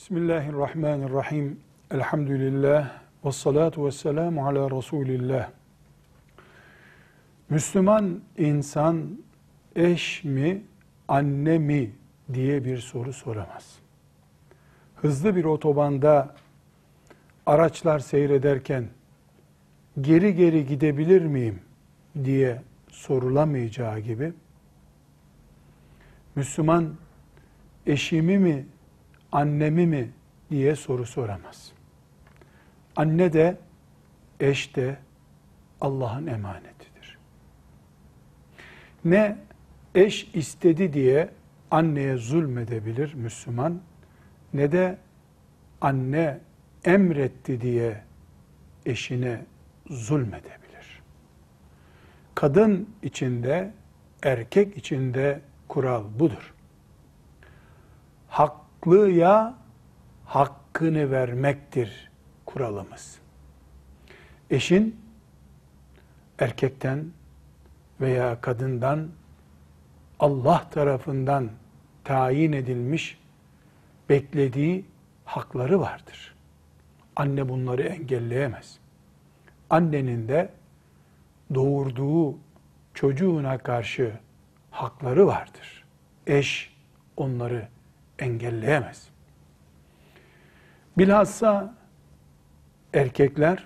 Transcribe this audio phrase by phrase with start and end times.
[0.00, 1.60] Bismillahirrahmanirrahim.
[1.90, 2.90] Elhamdülillah.
[3.24, 5.50] Ve salatu ve selamu ala Resulillah.
[7.50, 9.18] Müslüman insan
[9.76, 10.62] eş mi,
[11.08, 11.90] anne mi
[12.32, 13.78] diye bir soru soramaz.
[14.96, 16.34] Hızlı bir otobanda
[17.46, 18.88] araçlar seyrederken
[20.00, 21.60] geri geri gidebilir miyim
[22.24, 24.32] diye sorulamayacağı gibi
[26.36, 26.94] Müslüman
[27.86, 28.66] eşimi mi,
[29.32, 30.10] annemi mi
[30.50, 31.72] diye soru soramaz.
[32.96, 33.56] Anne de,
[34.40, 34.96] eş de
[35.80, 37.18] Allah'ın emanetidir.
[39.04, 39.36] Ne
[39.94, 41.30] eş istedi diye
[41.70, 43.80] anneye zulmedebilir Müslüman,
[44.54, 44.98] ne de
[45.80, 46.40] anne
[46.84, 48.02] emretti diye
[48.86, 49.44] eşine
[49.90, 51.02] zulmedebilir.
[52.34, 53.72] Kadın içinde,
[54.22, 56.54] erkek içinde kural budur.
[58.80, 59.54] Haklıya
[60.24, 62.10] hakkını vermektir
[62.46, 63.18] kuralımız.
[64.50, 65.00] Eşin
[66.38, 67.06] erkekten
[68.00, 69.08] veya kadından
[70.20, 71.50] Allah tarafından
[72.04, 73.18] tayin edilmiş
[74.08, 74.84] beklediği
[75.24, 76.34] hakları vardır.
[77.16, 78.78] Anne bunları engelleyemez.
[79.70, 80.50] Annenin de
[81.54, 82.38] doğurduğu
[82.94, 84.12] çocuğuna karşı
[84.70, 85.84] hakları vardır.
[86.26, 86.76] Eş
[87.16, 87.68] onları
[88.22, 89.08] engelleyemez.
[90.98, 91.74] Bilhassa
[92.94, 93.64] erkekler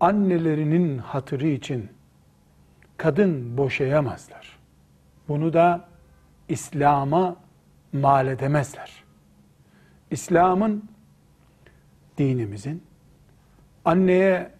[0.00, 1.88] annelerinin hatırı için
[2.96, 4.58] kadın boşayamazlar.
[5.28, 5.88] Bunu da
[6.48, 7.36] İslam'a
[7.92, 9.04] mal edemezler.
[10.10, 10.84] İslam'ın,
[12.18, 12.82] dinimizin
[13.84, 14.50] anneye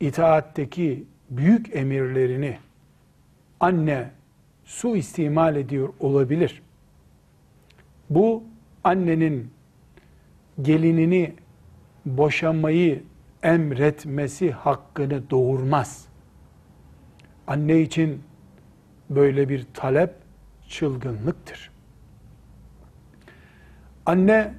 [0.00, 2.58] itaatteki büyük emirlerini
[3.60, 4.10] anne
[4.64, 6.62] su istimal ediyor olabilir.
[8.10, 8.44] Bu
[8.84, 9.50] annenin
[10.62, 11.34] gelinini
[12.06, 13.02] boşamayı
[13.42, 16.08] emretmesi hakkını doğurmaz.
[17.46, 18.22] Anne için
[19.10, 20.14] böyle bir talep
[20.68, 21.70] çılgınlıktır.
[24.06, 24.54] Anne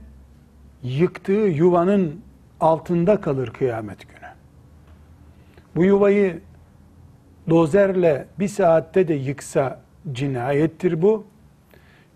[0.84, 2.22] yıktığı yuvanın
[2.60, 4.30] altında kalır kıyamet günü.
[5.76, 6.42] Bu yuvayı
[7.50, 11.28] dozerle bir saatte de yıksa cinayettir bu.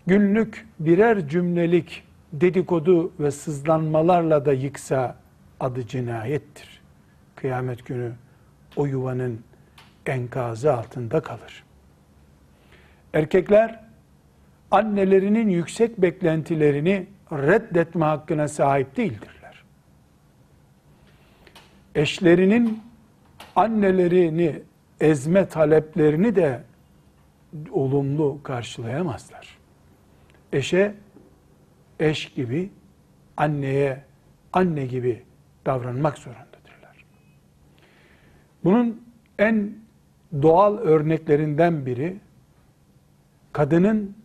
[0.06, 5.16] Günlük birer cümlelik dedikodu ve sızlanmalarla da yıksa
[5.60, 6.80] adı cinayettir.
[7.36, 8.12] Kıyamet günü
[8.76, 9.40] o yuvanın
[10.06, 11.64] enkazı altında kalır.
[13.14, 13.80] Erkekler
[14.70, 19.64] annelerinin yüksek beklentilerini reddetme hakkına sahip değildirler.
[21.94, 22.82] Eşlerinin
[23.56, 24.62] annelerini
[25.00, 26.62] ezme taleplerini de
[27.72, 29.63] olumlu karşılayamazlar.
[30.54, 30.94] Eşe
[32.00, 32.70] eş gibi,
[33.36, 34.02] anneye
[34.52, 35.22] anne gibi
[35.66, 37.04] davranmak zorundadırlar.
[38.64, 39.02] Bunun
[39.38, 39.72] en
[40.42, 42.16] doğal örneklerinden biri
[43.52, 44.16] kadının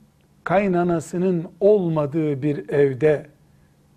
[0.43, 3.29] kaynanasının olmadığı bir evde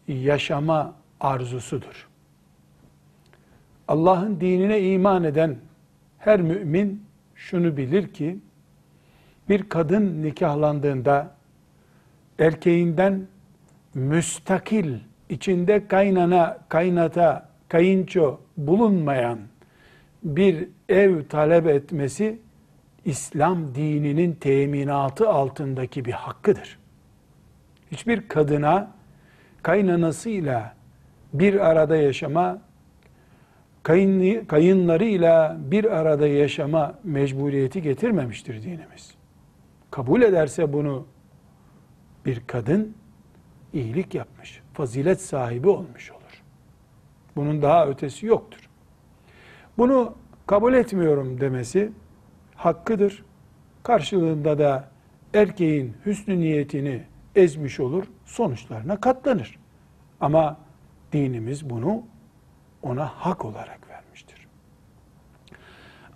[0.09, 2.09] yaşama arzusudur.
[3.89, 5.57] Allah'ın dinine iman eden
[6.19, 7.05] her mümin
[7.35, 8.39] şunu bilir ki
[9.49, 11.42] bir kadın nikahlandığında
[12.39, 13.27] erkeğinden
[13.95, 14.95] müstakil,
[15.29, 19.39] içinde kaynana, kaynata, kayınço bulunmayan
[20.23, 22.39] bir ev talep etmesi
[23.05, 26.79] İslam dininin teminatı altındaki bir hakkıdır.
[27.91, 28.91] Hiçbir kadına
[29.63, 30.75] kaynanasıyla
[31.33, 32.59] bir arada yaşama,
[33.83, 39.15] kayın, kayınlarıyla bir arada yaşama mecburiyeti getirmemiştir dinimiz.
[39.91, 41.07] Kabul ederse bunu
[42.27, 42.95] bir kadın
[43.73, 46.43] iyilik yapmış, fazilet sahibi olmuş olur.
[47.37, 48.69] Bunun daha ötesi yoktur.
[49.79, 50.15] Bunu
[50.47, 51.93] kabul etmiyorum demesi
[52.55, 53.25] hakkıdır.
[53.83, 54.89] Karşılığında da
[55.35, 57.03] erkeğin hüsnü niyetini
[57.35, 59.59] ezmiş olur, sonuçlarına katlanır.
[60.21, 60.59] Ama
[61.13, 62.03] dinimiz bunu
[62.83, 64.47] ona hak olarak vermiştir.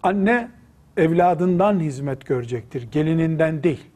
[0.02, 0.50] Anne
[0.97, 3.91] evladından hizmet görecektir, gelininden değil.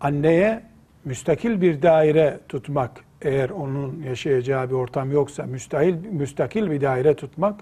[0.00, 0.62] Anneye
[1.04, 7.60] müstakil bir daire tutmak, eğer onun yaşayacağı bir ortam yoksa müstakil, müstakil bir daire tutmak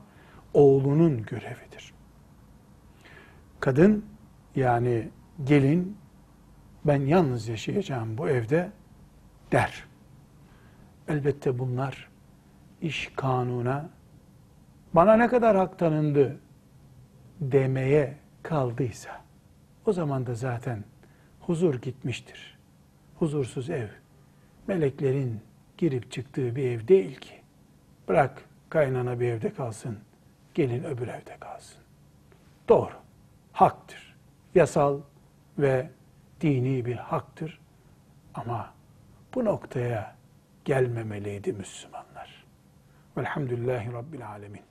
[0.54, 1.94] oğlunun görevidir.
[3.60, 4.04] Kadın
[4.56, 5.08] yani
[5.44, 5.96] gelin
[6.84, 8.70] ben yalnız yaşayacağım bu evde
[9.52, 9.84] der.
[11.08, 12.08] Elbette bunlar
[12.80, 13.90] iş kanuna
[14.94, 16.40] bana ne kadar hak tanındı
[17.40, 19.10] demeye kaldıysa
[19.86, 20.84] o zaman da zaten
[21.48, 22.58] huzur gitmiştir
[23.18, 23.88] huzursuz ev
[24.66, 25.40] meleklerin
[25.78, 27.40] girip çıktığı bir ev değil ki.
[28.08, 29.98] Bırak kaynana bir evde kalsın,
[30.54, 31.82] gelin öbür evde kalsın.
[32.68, 32.94] Doğru,
[33.52, 34.16] haktır.
[34.54, 35.00] Yasal
[35.58, 35.90] ve
[36.40, 37.60] dini bir haktır.
[38.34, 38.74] Ama
[39.34, 40.16] bu noktaya
[40.64, 42.44] gelmemeliydi Müslümanlar.
[43.16, 44.62] Velhamdülillahi Rabbil Alemin.